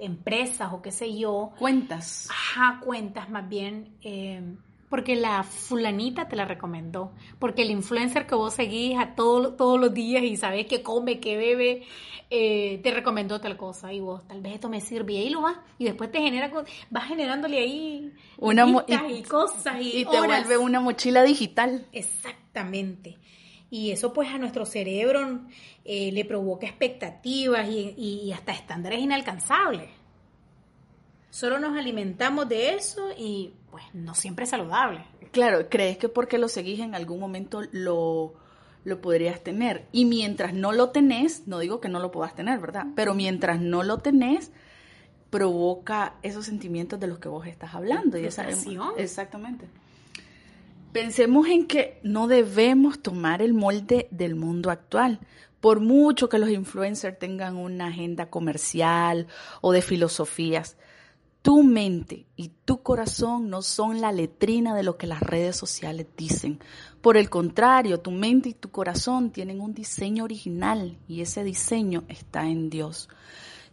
empresas 0.00 0.72
o 0.72 0.82
qué 0.82 0.90
sé 0.90 1.16
yo. 1.16 1.52
Cuentas. 1.60 2.26
Ajá, 2.28 2.80
cuentas 2.80 3.30
más 3.30 3.48
bien. 3.48 3.96
Eh, 4.02 4.42
porque 4.96 5.14
la 5.14 5.42
fulanita 5.42 6.26
te 6.26 6.36
la 6.36 6.46
recomendó, 6.46 7.12
porque 7.38 7.60
el 7.60 7.70
influencer 7.70 8.26
que 8.26 8.34
vos 8.34 8.54
seguís 8.54 8.98
a 8.98 9.14
todos 9.14 9.78
los 9.78 9.92
días 9.92 10.22
y 10.22 10.38
sabes 10.38 10.64
que 10.64 10.82
come, 10.82 11.20
que 11.20 11.36
bebe, 11.36 11.82
eh, 12.30 12.80
te 12.82 12.90
recomendó 12.92 13.38
tal 13.38 13.58
cosa 13.58 13.92
y 13.92 14.00
vos 14.00 14.26
tal 14.26 14.40
vez 14.40 14.54
esto 14.54 14.70
me 14.70 14.80
sirve 14.80 15.12
y 15.12 15.16
ahí 15.18 15.28
lo 15.28 15.42
vas 15.42 15.58
y 15.78 15.84
después 15.84 16.10
te 16.10 16.18
genera, 16.18 16.50
vas 16.88 17.04
generándole 17.08 17.58
ahí 17.58 18.10
una 18.38 18.64
y, 18.86 19.22
cosas 19.24 19.76
y, 19.82 20.06
te 20.06 20.18
vuelve 20.18 20.56
una 20.56 20.80
mochila 20.80 21.24
digital. 21.24 21.86
Exactamente. 21.92 23.18
Y 23.68 23.90
eso 23.90 24.14
pues 24.14 24.30
a 24.30 24.38
nuestro 24.38 24.64
cerebro 24.64 25.40
eh, 25.84 26.10
le 26.10 26.24
provoca 26.24 26.66
expectativas 26.66 27.68
y 27.68 28.32
hasta 28.32 28.52
estándares 28.52 29.00
inalcanzables. 29.00 30.05
Solo 31.36 31.60
nos 31.60 31.76
alimentamos 31.76 32.48
de 32.48 32.72
eso 32.72 33.10
y 33.14 33.52
pues 33.70 33.84
no 33.92 34.14
siempre 34.14 34.44
es 34.44 34.50
saludable. 34.50 35.04
Claro, 35.32 35.68
crees 35.68 35.98
que 35.98 36.08
porque 36.08 36.38
lo 36.38 36.48
seguís 36.48 36.80
en 36.80 36.94
algún 36.94 37.20
momento 37.20 37.60
lo, 37.72 38.32
lo 38.84 39.00
podrías 39.02 39.42
tener. 39.42 39.84
Y 39.92 40.06
mientras 40.06 40.54
no 40.54 40.72
lo 40.72 40.92
tenés, 40.92 41.46
no 41.46 41.58
digo 41.58 41.78
que 41.78 41.90
no 41.90 42.00
lo 42.00 42.10
puedas 42.10 42.34
tener, 42.34 42.58
¿verdad? 42.58 42.86
Pero 42.96 43.12
mientras 43.12 43.60
no 43.60 43.82
lo 43.82 43.98
tenés, 43.98 44.50
provoca 45.28 46.14
esos 46.22 46.46
sentimientos 46.46 46.98
de 47.00 47.06
los 47.06 47.18
que 47.18 47.28
vos 47.28 47.46
estás 47.46 47.74
hablando. 47.74 48.16
Y 48.16 48.24
esa 48.24 48.48
Exactamente. 48.96 49.66
Pensemos 50.94 51.48
en 51.48 51.66
que 51.66 52.00
no 52.02 52.28
debemos 52.28 53.02
tomar 53.02 53.42
el 53.42 53.52
molde 53.52 54.08
del 54.10 54.36
mundo 54.36 54.70
actual. 54.70 55.20
Por 55.60 55.80
mucho 55.80 56.30
que 56.30 56.38
los 56.38 56.48
influencers 56.48 57.18
tengan 57.18 57.56
una 57.56 57.88
agenda 57.88 58.30
comercial 58.30 59.26
o 59.60 59.72
de 59.72 59.82
filosofías, 59.82 60.78
tu 61.46 61.62
mente 61.62 62.26
y 62.34 62.48
tu 62.64 62.82
corazón 62.82 63.50
no 63.50 63.62
son 63.62 64.00
la 64.00 64.10
letrina 64.10 64.74
de 64.74 64.82
lo 64.82 64.98
que 64.98 65.06
las 65.06 65.20
redes 65.20 65.54
sociales 65.54 66.08
dicen. 66.16 66.58
Por 67.00 67.16
el 67.16 67.30
contrario, 67.30 68.00
tu 68.00 68.10
mente 68.10 68.48
y 68.48 68.54
tu 68.54 68.72
corazón 68.72 69.30
tienen 69.30 69.60
un 69.60 69.72
diseño 69.72 70.24
original 70.24 70.98
y 71.06 71.20
ese 71.20 71.44
diseño 71.44 72.02
está 72.08 72.48
en 72.48 72.68
Dios. 72.68 73.08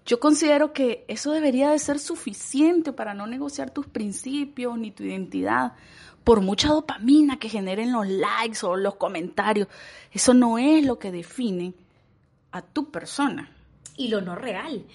Yo 0.05 0.19
considero 0.19 0.71
que 0.71 1.03
eso 1.07 1.31
debería 1.31 1.71
de 1.71 1.79
ser 1.79 1.97
suficiente 1.97 2.93
para 2.93 3.15
no 3.15 3.25
negociar 3.25 3.71
tus 3.71 3.87
principios 3.87 4.77
ni 4.77 4.91
tu 4.91 5.01
identidad. 5.01 5.73
Por 6.23 6.41
mucha 6.41 6.67
dopamina 6.67 7.39
que 7.39 7.49
generen 7.49 7.91
los 7.91 8.07
likes 8.07 8.63
o 8.67 8.75
los 8.75 8.97
comentarios, 8.97 9.67
eso 10.11 10.35
no 10.35 10.59
es 10.59 10.85
lo 10.85 10.99
que 10.99 11.11
define 11.11 11.73
a 12.51 12.61
tu 12.61 12.91
persona 12.91 13.52
y 13.97 14.07
lo 14.07 14.21
no 14.21 14.35
real. 14.35 14.85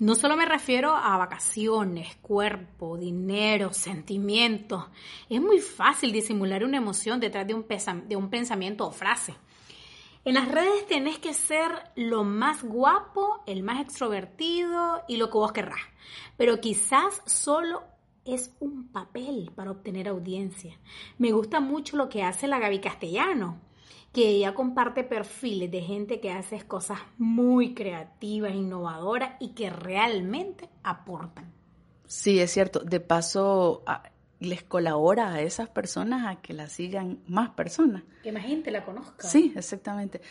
No 0.00 0.14
solo 0.14 0.36
me 0.36 0.46
refiero 0.46 0.94
a 0.94 1.16
vacaciones, 1.16 2.16
cuerpo, 2.16 2.96
dinero, 2.96 3.72
sentimientos. 3.72 4.84
Es 5.28 5.40
muy 5.40 5.58
fácil 5.58 6.12
disimular 6.12 6.64
una 6.64 6.76
emoción 6.76 7.20
detrás 7.20 7.46
de 7.46 7.54
un, 7.54 7.66
de 8.08 8.16
un 8.16 8.30
pensamiento 8.30 8.86
o 8.86 8.92
frase. 8.92 9.34
En 10.24 10.34
las 10.34 10.48
redes 10.48 10.86
tenés 10.86 11.18
que 11.18 11.32
ser 11.32 11.70
lo 11.96 12.24
más 12.24 12.62
guapo, 12.62 13.42
el 13.46 13.62
más 13.62 13.80
extrovertido 13.80 15.02
y 15.08 15.16
lo 15.16 15.30
que 15.30 15.38
vos 15.38 15.52
querrás. 15.52 15.80
Pero 16.36 16.60
quizás 16.60 17.22
solo 17.24 17.82
es 18.24 18.54
un 18.60 18.88
papel 18.88 19.50
para 19.54 19.70
obtener 19.70 20.08
audiencia. 20.08 20.78
Me 21.16 21.32
gusta 21.32 21.60
mucho 21.60 21.96
lo 21.96 22.08
que 22.08 22.22
hace 22.22 22.46
la 22.46 22.58
Gaby 22.58 22.80
Castellano 22.80 23.60
que 24.12 24.28
ella 24.28 24.54
comparte 24.54 25.04
perfiles 25.04 25.70
de 25.70 25.82
gente 25.82 26.20
que 26.20 26.30
hace 26.32 26.60
cosas 26.62 26.98
muy 27.18 27.74
creativas, 27.74 28.54
innovadoras 28.54 29.32
y 29.40 29.50
que 29.50 29.70
realmente 29.70 30.68
aportan. 30.82 31.52
Sí, 32.06 32.40
es 32.40 32.50
cierto. 32.50 32.80
De 32.80 33.00
paso, 33.00 33.84
les 34.40 34.62
colabora 34.62 35.34
a 35.34 35.42
esas 35.42 35.68
personas 35.68 36.26
a 36.26 36.40
que 36.40 36.54
la 36.54 36.68
sigan 36.68 37.20
más 37.26 37.50
personas. 37.50 38.02
Que 38.22 38.32
más 38.32 38.44
gente 38.44 38.70
la 38.70 38.84
conozca. 38.84 39.28
Sí, 39.28 39.52
exactamente. 39.54 40.22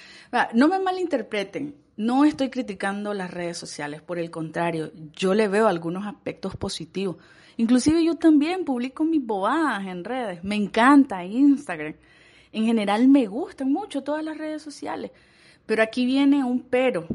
No 0.54 0.68
me 0.68 0.80
malinterpreten. 0.80 1.76
No 1.98 2.26
estoy 2.26 2.50
criticando 2.50 3.14
las 3.14 3.32
redes 3.32 3.58
sociales, 3.58 4.02
por 4.02 4.20
el 4.20 4.30
contrario, 4.30 4.92
yo 5.14 5.34
le 5.34 5.48
veo 5.48 5.68
algunos 5.68 6.06
aspectos 6.06 6.56
positivos. 6.56 7.18
Inclusive 7.58 8.04
yo 8.04 8.16
también 8.16 8.66
publico 8.66 9.04
mis 9.04 9.26
bobadas 9.26 9.86
en 9.88 10.04
redes. 10.04 10.44
Me 10.44 10.56
encanta 10.56 11.26
Instagram. 11.26 11.96
En 12.52 12.66
general 12.66 13.08
me 13.08 13.28
gustan 13.28 13.72
mucho 13.72 14.04
todas 14.04 14.24
las 14.24 14.38
redes 14.38 14.62
sociales, 14.62 15.12
pero 15.66 15.84
aquí 15.84 16.06
viene 16.06 16.44
un 16.44 16.62
pero. 16.62 17.08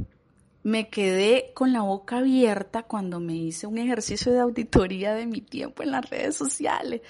Me 0.64 0.88
quedé 0.88 1.50
con 1.54 1.72
la 1.72 1.82
boca 1.82 2.18
abierta 2.18 2.84
cuando 2.84 3.18
me 3.18 3.34
hice 3.34 3.66
un 3.66 3.78
ejercicio 3.78 4.32
de 4.32 4.40
auditoría 4.40 5.12
de 5.14 5.26
mi 5.26 5.40
tiempo 5.40 5.82
en 5.82 5.90
las 5.90 6.08
redes 6.08 6.36
sociales. 6.36 7.00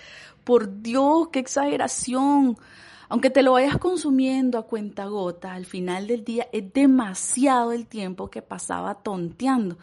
Por 0.45 0.83
Dios, 0.83 1.29
qué 1.31 1.41
exageración. 1.41 2.57
Aunque 3.11 3.29
te 3.29 3.43
lo 3.43 3.53
vayas 3.53 3.77
consumiendo 3.77 4.57
a 4.57 4.67
cuenta 4.67 5.05
gota, 5.05 5.53
al 5.53 5.67
final 5.67 6.07
del 6.07 6.25
día 6.25 6.49
es 6.51 6.73
demasiado 6.73 7.73
el 7.73 7.87
tiempo 7.87 8.31
que 8.31 8.41
pasaba 8.41 8.95
tonteando. 8.95 9.77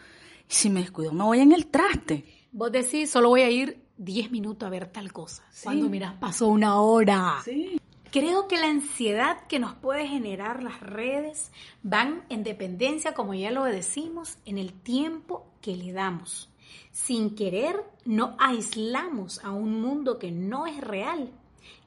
Y 0.48 0.54
si 0.54 0.68
me 0.68 0.80
descuido, 0.80 1.12
me 1.12 1.22
voy 1.22 1.38
en 1.38 1.52
el 1.52 1.68
traste. 1.68 2.24
Vos 2.50 2.72
decís, 2.72 3.08
solo 3.08 3.28
voy 3.28 3.42
a 3.42 3.50
ir 3.50 3.84
10 3.98 4.32
minutos 4.32 4.66
a 4.66 4.70
ver 4.70 4.88
tal 4.88 5.12
cosa. 5.12 5.44
Cuando 5.62 5.88
miras, 5.88 6.14
pasó 6.14 6.48
una 6.48 6.80
hora. 6.80 7.36
Sí. 7.44 7.79
Creo 8.10 8.48
que 8.48 8.58
la 8.58 8.66
ansiedad 8.66 9.46
que 9.46 9.60
nos 9.60 9.74
puede 9.74 10.08
generar 10.08 10.64
las 10.64 10.80
redes 10.80 11.52
van 11.84 12.24
en 12.28 12.42
dependencia, 12.42 13.14
como 13.14 13.34
ya 13.34 13.52
lo 13.52 13.62
decimos, 13.64 14.38
en 14.44 14.58
el 14.58 14.72
tiempo 14.72 15.46
que 15.60 15.76
le 15.76 15.92
damos. 15.92 16.50
Sin 16.90 17.36
querer, 17.36 17.76
no 18.04 18.36
aislamos 18.40 19.44
a 19.44 19.50
un 19.52 19.80
mundo 19.80 20.18
que 20.18 20.32
no 20.32 20.66
es 20.66 20.80
real. 20.80 21.30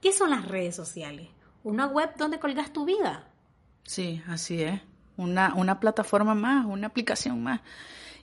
¿Qué 0.01 0.13
son 0.13 0.30
las 0.30 0.48
redes 0.48 0.77
sociales? 0.77 1.27
Una 1.63 1.88
web 1.88 2.12
donde 2.18 2.39
colgas 2.39 2.72
tu 2.72 2.86
vida. 2.86 3.27
Sí, 3.84 4.22
así 4.27 4.62
es. 4.62 4.80
Una, 5.18 5.53
una 5.56 5.82
plataforma 5.82 6.36
más, 6.36 6.65
una 6.65 6.88
aplicación 6.88 7.44
más. 7.44 7.60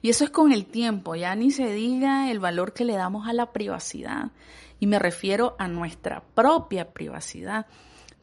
Y 0.00 0.08
eso 0.08 0.24
es 0.24 0.30
con 0.30 0.52
el 0.52 0.64
tiempo, 0.64 1.14
ya 1.14 1.34
ni 1.34 1.50
se 1.50 1.70
diga 1.70 2.30
el 2.30 2.38
valor 2.38 2.72
que 2.72 2.86
le 2.86 2.96
damos 2.96 3.28
a 3.28 3.34
la 3.34 3.52
privacidad. 3.52 4.30
Y 4.78 4.86
me 4.86 4.98
refiero 4.98 5.54
a 5.58 5.68
nuestra 5.68 6.22
propia 6.34 6.92
privacidad. 6.92 7.66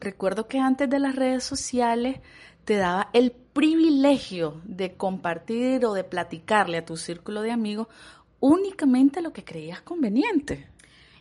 Recuerdo 0.00 0.46
que 0.46 0.58
antes 0.58 0.88
de 0.88 0.98
las 0.98 1.16
redes 1.16 1.44
sociales 1.44 2.20
te 2.64 2.76
daba 2.76 3.10
el 3.12 3.32
privilegio 3.32 4.60
de 4.64 4.94
compartir 4.94 5.84
o 5.84 5.94
de 5.94 6.04
platicarle 6.04 6.78
a 6.78 6.84
tu 6.84 6.96
círculo 6.96 7.42
de 7.42 7.50
amigos 7.50 7.88
únicamente 8.40 9.22
lo 9.22 9.32
que 9.32 9.44
creías 9.44 9.80
conveniente. 9.80 10.68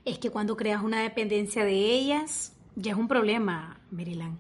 Es 0.05 0.19
que 0.19 0.29
cuando 0.29 0.55
creas 0.55 0.83
una 0.83 1.01
dependencia 1.01 1.65
de 1.65 1.73
ellas, 1.73 2.53
ya 2.75 2.91
es 2.91 2.97
un 2.97 3.07
problema, 3.07 3.79
Maryland. 3.91 4.39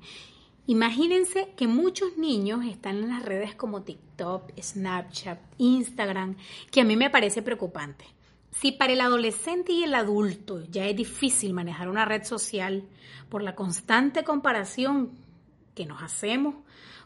Imagínense 0.67 1.53
que 1.55 1.65
muchos 1.65 2.17
niños 2.17 2.65
están 2.65 2.97
en 2.97 3.07
las 3.07 3.23
redes 3.23 3.55
como 3.55 3.83
TikTok, 3.83 4.51
Snapchat, 4.61 5.39
Instagram, 5.57 6.35
que 6.71 6.81
a 6.81 6.83
mí 6.83 6.97
me 6.97 7.09
parece 7.09 7.41
preocupante. 7.41 8.05
Si 8.51 8.71
para 8.71 8.93
el 8.93 9.01
adolescente 9.01 9.71
y 9.71 9.83
el 9.83 9.93
adulto 9.93 10.63
ya 10.69 10.85
es 10.85 10.95
difícil 10.95 11.53
manejar 11.53 11.89
una 11.89 12.05
red 12.05 12.23
social 12.23 12.87
por 13.29 13.43
la 13.43 13.55
constante 13.55 14.23
comparación 14.23 15.11
que 15.75 15.85
nos 15.85 16.01
hacemos 16.01 16.55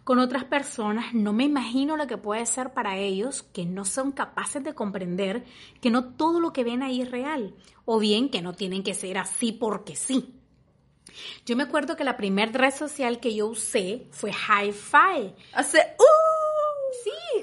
con 0.04 0.18
otras 0.18 0.46
personas, 0.46 1.14
no 1.14 1.34
me 1.34 1.44
imagino 1.44 1.98
lo 1.98 2.08
que 2.08 2.18
puede 2.18 2.46
ser 2.46 2.74
para 2.74 2.98
ellos 2.98 3.44
que 3.54 3.66
no 3.66 3.86
son 3.86 4.12
capaces 4.12 4.64
de 4.64 4.74
comprender 4.74 5.44
que 5.80 5.92
no 5.92 6.14
todo 6.14 6.40
lo 6.40 6.54
que 6.54 6.64
ven 6.64 6.82
ahí 6.82 7.02
es 7.02 7.12
real, 7.12 7.54
o 7.86 8.00
bien 8.00 8.30
que 8.30 8.42
no 8.42 8.54
tienen 8.54 8.84
que 8.84 8.94
ser 8.96 9.18
así 9.18 9.52
porque 9.52 9.96
sí. 9.96 10.34
Yo 11.46 11.56
me 11.56 11.64
acuerdo 11.64 11.96
que 11.96 12.04
la 12.04 12.18
primera 12.18 12.52
red 12.52 12.74
social 12.74 13.20
que 13.20 13.36
yo 13.36 13.48
usé 13.48 14.08
fue 14.12 14.32
Hi-Fi. 14.32 15.36
Hace, 15.54 15.80
¡uh! 16.00 16.21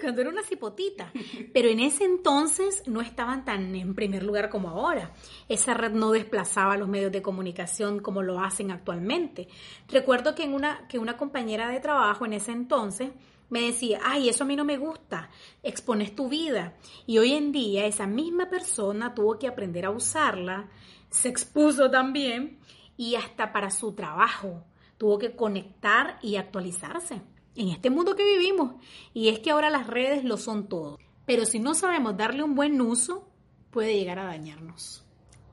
Cuando 0.00 0.20
era 0.20 0.30
una 0.30 0.42
cipotita. 0.42 1.12
Pero 1.52 1.68
en 1.68 1.80
ese 1.80 2.04
entonces 2.04 2.82
no 2.86 3.00
estaban 3.00 3.44
tan 3.44 3.74
en 3.74 3.94
primer 3.94 4.22
lugar 4.22 4.48
como 4.48 4.68
ahora. 4.68 5.12
Esa 5.48 5.74
red 5.74 5.92
no 5.92 6.12
desplazaba 6.12 6.76
los 6.76 6.88
medios 6.88 7.12
de 7.12 7.22
comunicación 7.22 8.00
como 8.00 8.22
lo 8.22 8.40
hacen 8.40 8.70
actualmente. 8.70 9.48
Recuerdo 9.88 10.34
que, 10.34 10.44
una, 10.44 10.86
que 10.88 10.98
una 10.98 11.16
compañera 11.16 11.68
de 11.68 11.80
trabajo 11.80 12.26
en 12.26 12.34
ese 12.34 12.52
entonces 12.52 13.10
me 13.50 13.62
decía, 13.62 14.00
ay, 14.04 14.28
eso 14.28 14.44
a 14.44 14.46
mí 14.46 14.56
no 14.56 14.64
me 14.64 14.76
gusta, 14.76 15.30
expones 15.62 16.14
tu 16.14 16.28
vida. 16.28 16.74
Y 17.06 17.18
hoy 17.18 17.32
en 17.32 17.52
día 17.52 17.86
esa 17.86 18.06
misma 18.06 18.50
persona 18.50 19.14
tuvo 19.14 19.38
que 19.38 19.48
aprender 19.48 19.86
a 19.86 19.90
usarla, 19.90 20.68
se 21.10 21.28
expuso 21.28 21.90
también 21.90 22.58
y 22.96 23.14
hasta 23.14 23.52
para 23.52 23.70
su 23.70 23.92
trabajo 23.94 24.64
tuvo 24.98 25.18
que 25.18 25.34
conectar 25.34 26.18
y 26.20 26.36
actualizarse. 26.36 27.22
En 27.58 27.68
este 27.68 27.90
mundo 27.90 28.16
que 28.16 28.24
vivimos. 28.24 28.72
Y 29.12 29.28
es 29.28 29.40
que 29.40 29.50
ahora 29.50 29.70
las 29.70 29.86
redes 29.86 30.24
lo 30.24 30.36
son 30.36 30.68
todo. 30.68 30.98
Pero 31.26 31.44
si 31.44 31.58
no 31.58 31.74
sabemos 31.74 32.16
darle 32.16 32.42
un 32.42 32.54
buen 32.54 32.80
uso, 32.80 33.28
puede 33.70 33.94
llegar 33.94 34.18
a 34.18 34.24
dañarnos. 34.24 35.04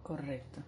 Correcto. 0.03 0.61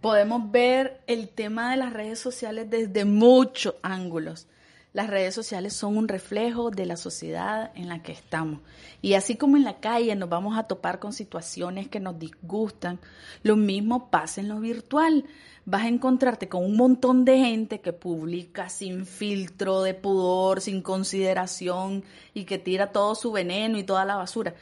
Podemos 0.00 0.50
ver 0.50 1.02
el 1.06 1.28
tema 1.28 1.70
de 1.70 1.76
las 1.76 1.92
redes 1.92 2.18
sociales 2.18 2.70
desde 2.70 3.04
muchos 3.04 3.74
ángulos. 3.82 4.46
Las 4.92 5.08
redes 5.08 5.34
sociales 5.34 5.72
son 5.72 5.96
un 5.96 6.06
reflejo 6.06 6.70
de 6.70 6.86
la 6.86 6.96
sociedad 6.96 7.72
en 7.74 7.88
la 7.88 8.02
que 8.02 8.12
estamos. 8.12 8.60
Y 9.02 9.14
así 9.14 9.36
como 9.36 9.56
en 9.56 9.64
la 9.64 9.80
calle 9.80 10.14
nos 10.14 10.28
vamos 10.28 10.56
a 10.56 10.68
topar 10.68 11.00
con 11.00 11.12
situaciones 11.12 11.88
que 11.88 11.98
nos 11.98 12.16
disgustan, 12.16 13.00
lo 13.42 13.56
mismo 13.56 14.08
pasa 14.08 14.40
en 14.40 14.48
lo 14.48 14.60
virtual. 14.60 15.24
Vas 15.66 15.82
a 15.82 15.88
encontrarte 15.88 16.48
con 16.48 16.64
un 16.64 16.76
montón 16.76 17.24
de 17.24 17.38
gente 17.38 17.80
que 17.80 17.92
publica 17.92 18.68
sin 18.68 19.06
filtro 19.06 19.82
de 19.82 19.94
pudor, 19.94 20.60
sin 20.60 20.82
consideración 20.82 22.04
y 22.34 22.44
que 22.44 22.58
tira 22.58 22.92
todo 22.92 23.14
su 23.14 23.32
veneno 23.32 23.78
y 23.78 23.84
toda 23.84 24.04
la 24.04 24.16
basura. 24.16 24.54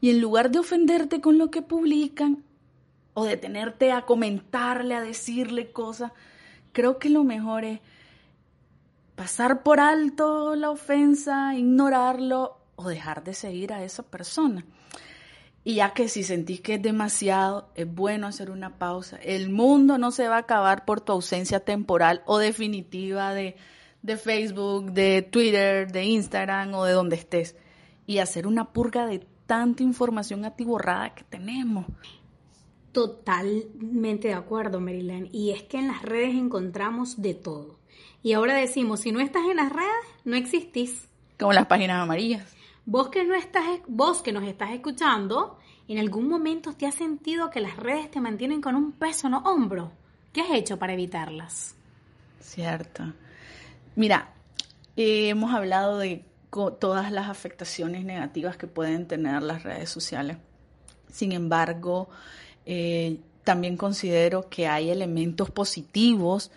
Y 0.00 0.10
en 0.10 0.20
lugar 0.20 0.50
de 0.50 0.58
ofenderte 0.58 1.20
con 1.20 1.38
lo 1.38 1.50
que 1.50 1.62
publican 1.62 2.44
o 3.14 3.24
detenerte 3.24 3.92
a 3.92 4.02
comentarle, 4.02 4.94
a 4.94 5.00
decirle 5.00 5.72
cosas, 5.72 6.12
creo 6.72 6.98
que 6.98 7.08
lo 7.08 7.24
mejor 7.24 7.64
es 7.64 7.80
pasar 9.16 9.62
por 9.62 9.80
alto 9.80 10.54
la 10.56 10.70
ofensa, 10.70 11.54
ignorarlo 11.54 12.58
o 12.76 12.88
dejar 12.88 13.24
de 13.24 13.34
seguir 13.34 13.72
a 13.72 13.84
esa 13.84 14.02
persona. 14.02 14.64
Y 15.62 15.74
ya 15.74 15.92
que 15.92 16.08
si 16.08 16.22
sentís 16.22 16.60
que 16.60 16.74
es 16.74 16.82
demasiado, 16.82 17.70
es 17.74 17.92
bueno 17.92 18.26
hacer 18.26 18.50
una 18.50 18.78
pausa. 18.78 19.18
El 19.22 19.50
mundo 19.50 19.98
no 19.98 20.10
se 20.10 20.26
va 20.26 20.36
a 20.36 20.40
acabar 20.40 20.84
por 20.84 21.02
tu 21.02 21.12
ausencia 21.12 21.60
temporal 21.60 22.22
o 22.24 22.38
definitiva 22.38 23.34
de, 23.34 23.56
de 24.02 24.16
Facebook, 24.16 24.92
de 24.92 25.22
Twitter, 25.22 25.92
de 25.92 26.04
Instagram 26.04 26.74
o 26.74 26.84
de 26.84 26.92
donde 26.92 27.16
estés. 27.16 27.56
Y 28.06 28.18
hacer 28.18 28.46
una 28.46 28.72
purga 28.72 29.06
de 29.06 29.26
tanta 29.46 29.82
información 29.82 30.44
atiborrada 30.44 31.14
que 31.14 31.24
tenemos. 31.24 31.84
Totalmente 32.92 34.28
de 34.28 34.34
acuerdo, 34.34 34.80
Marilyn. 34.80 35.28
Y 35.30 35.50
es 35.50 35.62
que 35.62 35.78
en 35.78 35.88
las 35.88 36.02
redes 36.02 36.34
encontramos 36.34 37.20
de 37.20 37.34
todo. 37.34 37.78
Y 38.22 38.32
ahora 38.32 38.54
decimos, 38.54 39.00
si 39.00 39.12
no 39.12 39.20
estás 39.20 39.42
en 39.48 39.56
las 39.56 39.70
redes, 39.72 40.06
no 40.24 40.36
existís. 40.36 41.08
Como 41.38 41.52
las 41.52 41.66
páginas 41.66 42.02
amarillas. 42.02 42.59
Vos 42.90 43.08
que 43.08 43.22
no 43.22 43.36
estás, 43.36 43.62
vos 43.86 44.20
que 44.20 44.32
nos 44.32 44.42
estás 44.42 44.72
escuchando, 44.72 45.60
¿en 45.86 46.00
algún 46.00 46.28
momento 46.28 46.72
te 46.72 46.86
has 46.86 46.96
sentido 46.96 47.48
que 47.48 47.60
las 47.60 47.76
redes 47.76 48.10
te 48.10 48.20
mantienen 48.20 48.60
con 48.60 48.74
un 48.74 48.90
peso 48.90 49.28
en 49.28 49.34
hombro? 49.34 49.92
¿Qué 50.32 50.40
has 50.40 50.50
hecho 50.50 50.76
para 50.76 50.94
evitarlas? 50.94 51.76
Cierto. 52.40 53.04
Mira, 53.94 54.32
eh, 54.96 55.28
hemos 55.28 55.54
hablado 55.54 55.98
de 55.98 56.24
todas 56.50 57.12
las 57.12 57.30
afectaciones 57.30 58.04
negativas 58.04 58.56
que 58.56 58.66
pueden 58.66 59.06
tener 59.06 59.40
las 59.40 59.62
redes 59.62 59.88
sociales. 59.88 60.38
Sin 61.12 61.30
embargo, 61.30 62.08
eh, 62.66 63.20
también 63.44 63.76
considero 63.76 64.48
que 64.48 64.66
hay 64.66 64.90
elementos 64.90 65.48
positivos 65.52 66.50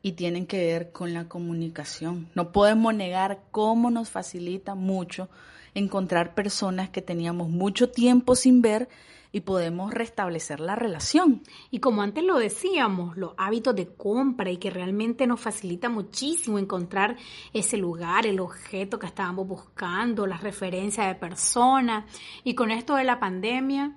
y 0.00 0.12
tienen 0.12 0.46
que 0.46 0.64
ver 0.64 0.92
con 0.92 1.12
la 1.12 1.28
comunicación. 1.28 2.30
No 2.34 2.52
podemos 2.52 2.94
negar 2.94 3.42
cómo 3.50 3.90
nos 3.90 4.08
facilita 4.08 4.74
mucho 4.74 5.28
encontrar 5.74 6.34
personas 6.34 6.90
que 6.90 7.02
teníamos 7.02 7.48
mucho 7.48 7.90
tiempo 7.90 8.34
sin 8.36 8.62
ver 8.62 8.88
y 9.34 9.40
podemos 9.40 9.92
restablecer 9.92 10.60
la 10.60 10.76
relación. 10.76 11.42
Y 11.72 11.80
como 11.80 12.02
antes 12.02 12.22
lo 12.22 12.38
decíamos, 12.38 13.16
los 13.16 13.32
hábitos 13.36 13.74
de 13.74 13.88
compra 13.88 14.48
y 14.52 14.58
que 14.58 14.70
realmente 14.70 15.26
nos 15.26 15.40
facilita 15.40 15.88
muchísimo 15.88 16.56
encontrar 16.56 17.16
ese 17.52 17.76
lugar, 17.76 18.26
el 18.26 18.38
objeto 18.38 19.00
que 19.00 19.06
estábamos 19.06 19.48
buscando, 19.48 20.28
las 20.28 20.40
referencias 20.40 21.08
de 21.08 21.16
personas. 21.16 22.04
Y 22.44 22.54
con 22.54 22.70
esto 22.70 22.94
de 22.94 23.02
la 23.02 23.18
pandemia, 23.18 23.96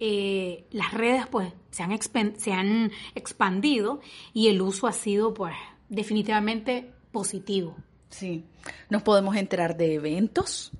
eh, 0.00 0.66
las 0.72 0.92
redes 0.92 1.28
pues 1.28 1.52
se 1.70 1.84
han, 1.84 1.96
se 2.36 2.52
han 2.52 2.90
expandido 3.14 4.00
y 4.32 4.48
el 4.48 4.60
uso 4.60 4.88
ha 4.88 4.92
sido 4.92 5.34
pues 5.34 5.54
definitivamente 5.88 6.92
positivo. 7.12 7.76
Sí, 8.08 8.44
nos 8.90 9.02
podemos 9.02 9.36
enterar 9.36 9.76
de 9.76 9.94
eventos, 9.94 10.72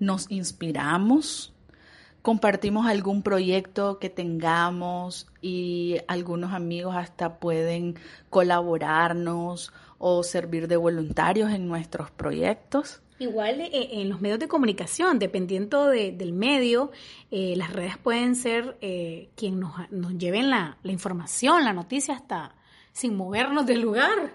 nos 0.00 0.30
inspiramos, 0.30 1.52
compartimos 2.22 2.86
algún 2.86 3.22
proyecto 3.22 3.98
que 3.98 4.10
tengamos 4.10 5.26
y 5.40 5.96
algunos 6.08 6.52
amigos 6.52 6.96
hasta 6.96 7.38
pueden 7.38 7.96
colaborarnos 8.30 9.72
o 9.98 10.22
servir 10.22 10.68
de 10.68 10.76
voluntarios 10.76 11.50
en 11.50 11.68
nuestros 11.68 12.10
proyectos. 12.10 13.00
Igual 13.18 13.60
eh, 13.60 13.70
en 14.00 14.08
los 14.08 14.20
medios 14.20 14.38
de 14.38 14.46
comunicación, 14.46 15.18
dependiendo 15.18 15.88
del 15.88 16.32
medio, 16.32 16.92
eh, 17.30 17.54
las 17.56 17.72
redes 17.72 17.98
pueden 17.98 18.36
ser 18.36 18.76
eh, 18.80 19.30
quien 19.34 19.58
nos, 19.58 19.72
nos 19.90 20.16
lleven 20.16 20.50
la, 20.50 20.78
la 20.82 20.92
información, 20.92 21.64
la 21.64 21.72
noticia 21.72 22.14
hasta 22.14 22.54
sin 22.92 23.16
movernos 23.16 23.66
del 23.66 23.80
lugar. 23.80 24.34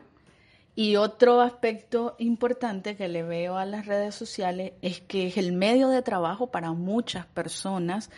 Y 0.76 0.96
otro 0.96 1.42
aspecto 1.42 2.16
importante 2.18 2.96
que 2.96 3.08
le 3.08 3.22
veo 3.22 3.58
a 3.58 3.66
las 3.66 3.86
redes 3.86 4.16
sociales 4.16 4.74
es 4.82 5.02
que 5.02 5.28
es 5.28 5.38
el 5.38 5.52
medio 5.52 5.90
de 5.90 6.02
trabajo 6.02 6.48
para 6.48 6.72
muchas 6.72 7.28
personas 7.28 8.10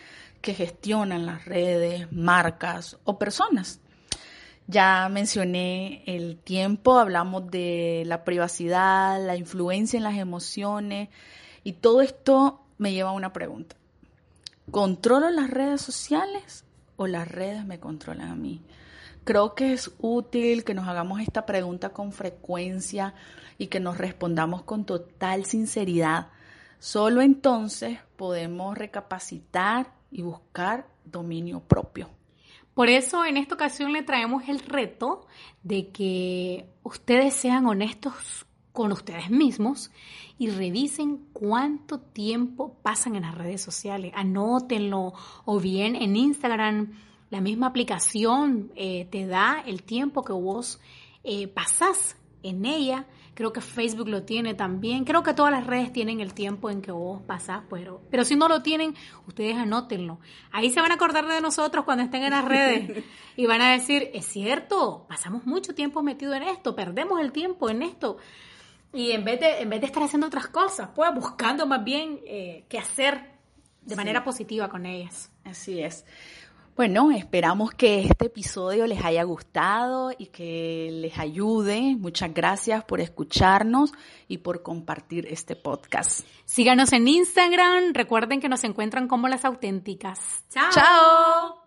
que 0.41 0.53
gestionan 0.53 1.25
las 1.25 1.43
redes, 1.45 2.11
marcas 2.13 2.97
o 3.03 3.19
personas. 3.19 3.81
Ya 4.67 5.09
mencioné 5.09 6.03
el 6.07 6.37
tiempo, 6.37 6.97
hablamos 6.97 7.51
de 7.51 8.03
la 8.05 8.23
privacidad, 8.23 9.23
la 9.23 9.35
influencia 9.35 9.97
en 9.97 10.03
las 10.03 10.17
emociones 10.17 11.09
y 11.63 11.73
todo 11.73 12.01
esto 12.01 12.61
me 12.77 12.93
lleva 12.93 13.09
a 13.09 13.13
una 13.13 13.33
pregunta. 13.33 13.75
¿Controlo 14.71 15.29
las 15.29 15.49
redes 15.49 15.81
sociales 15.81 16.63
o 16.95 17.05
las 17.05 17.27
redes 17.27 17.65
me 17.65 17.79
controlan 17.79 18.29
a 18.29 18.35
mí? 18.35 18.61
Creo 19.25 19.55
que 19.55 19.73
es 19.73 19.91
útil 19.97 20.63
que 20.63 20.75
nos 20.75 20.87
hagamos 20.87 21.19
esta 21.19 21.47
pregunta 21.47 21.89
con 21.89 22.11
frecuencia 22.11 23.15
y 23.57 23.67
que 23.67 23.79
nos 23.79 23.97
respondamos 23.97 24.61
con 24.61 24.85
total 24.85 25.45
sinceridad. 25.45 26.27
Solo 26.77 27.21
entonces 27.21 27.97
podemos 28.15 28.77
recapacitar 28.77 29.91
y 30.11 30.21
buscar 30.21 30.87
dominio 31.03 31.59
propio. 31.59 32.09
Por 32.75 32.89
eso 32.89 33.25
en 33.25 33.37
esta 33.37 33.55
ocasión 33.55 33.93
le 33.93 34.03
traemos 34.03 34.47
el 34.47 34.59
reto 34.59 35.25
de 35.63 35.89
que 35.89 36.69
ustedes 36.83 37.33
sean 37.33 37.65
honestos 37.65 38.45
con 38.73 38.91
ustedes 38.91 39.31
mismos 39.31 39.89
y 40.37 40.51
revisen 40.51 41.25
cuánto 41.33 41.99
tiempo 41.99 42.77
pasan 42.83 43.15
en 43.15 43.23
las 43.23 43.35
redes 43.35 43.61
sociales. 43.61 44.11
Anótenlo 44.15 45.13
o 45.45 45.59
bien 45.59 45.95
en 45.95 46.15
Instagram. 46.15 46.91
La 47.29 47.41
misma 47.41 47.67
aplicación 47.67 48.71
eh, 48.75 49.07
te 49.11 49.25
da 49.25 49.63
el 49.65 49.83
tiempo 49.83 50.23
que 50.23 50.33
vos 50.33 50.79
eh, 51.23 51.47
pasás 51.47 52.17
en 52.43 52.65
ella 52.65 53.05
creo 53.35 53.53
que 53.53 53.61
Facebook 53.61 54.07
lo 54.07 54.23
tiene 54.23 54.55
también, 54.55 55.03
creo 55.03 55.21
que 55.21 55.33
todas 55.33 55.51
las 55.51 55.67
redes 55.67 55.91
tienen 55.91 56.21
el 56.21 56.33
tiempo 56.33 56.69
en 56.69 56.81
que 56.81 56.91
vos 56.91 57.21
pasás, 57.21 57.63
pero, 57.69 58.01
pero 58.09 58.23
si 58.23 58.35
no 58.35 58.47
lo 58.47 58.63
tienen, 58.63 58.95
ustedes 59.27 59.57
anótenlo. 59.57 60.19
Ahí 60.51 60.71
se 60.71 60.81
van 60.81 60.91
a 60.91 60.95
acordar 60.95 61.27
de 61.27 61.41
nosotros 61.41 61.83
cuando 61.83 62.03
estén 62.05 62.23
en 62.23 62.31
las 62.31 62.45
redes 62.45 63.03
y 63.35 63.45
van 63.45 63.61
a 63.61 63.73
decir, 63.73 64.09
es 64.13 64.25
cierto, 64.25 65.05
pasamos 65.07 65.45
mucho 65.45 65.75
tiempo 65.75 66.01
metido 66.01 66.33
en 66.33 66.43
esto, 66.43 66.75
perdemos 66.75 67.19
el 67.19 67.31
tiempo 67.31 67.69
en 67.69 67.83
esto. 67.83 68.17
Y 68.93 69.11
en 69.11 69.25
vez 69.25 69.41
de, 69.41 69.59
en 69.59 69.69
vez 69.69 69.81
de 69.81 69.87
estar 69.87 70.01
haciendo 70.01 70.27
otras 70.27 70.47
cosas, 70.47 70.89
pues 70.95 71.13
buscando 71.13 71.67
más 71.67 71.83
bien 71.83 72.21
eh, 72.25 72.63
qué 72.69 72.79
hacer 72.79 73.33
de 73.81 73.95
manera 73.97 74.23
positiva 74.23 74.69
con 74.69 74.85
ellas. 74.85 75.29
Así 75.43 75.81
es. 75.81 76.05
Bueno, 76.75 77.09
esperamos 77.11 77.71
que 77.71 78.01
este 78.01 78.25
episodio 78.25 78.85
les 78.85 79.03
haya 79.05 79.23
gustado 79.23 80.11
y 80.17 80.25
que 80.25 80.89
les 80.91 81.17
ayude. 81.17 81.95
Muchas 81.97 82.33
gracias 82.33 82.83
por 82.83 82.99
escucharnos 82.99 83.93
y 84.27 84.39
por 84.39 84.61
compartir 84.61 85.25
este 85.29 85.55
podcast. 85.55 86.27
Síganos 86.43 86.91
en 86.91 87.07
Instagram. 87.07 87.93
Recuerden 87.93 88.41
que 88.41 88.49
nos 88.49 88.65
encuentran 88.65 89.07
como 89.07 89.29
las 89.29 89.45
auténticas. 89.45 90.43
Chao. 90.49 90.69
Chao. 90.73 91.64